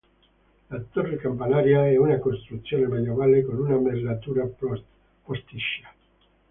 [0.71, 4.49] La torre campanaria è una costruzione medievale con una merlatura
[5.23, 5.93] posticcia.